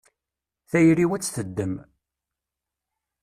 [0.69, 1.75] Tayri-w ad tt-teddem.